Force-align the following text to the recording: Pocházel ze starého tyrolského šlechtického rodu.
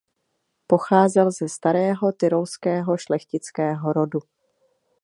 Pocházel 0.67 1.31
ze 1.31 1.49
starého 1.49 2.11
tyrolského 2.11 2.97
šlechtického 2.97 3.93
rodu. 3.93 4.19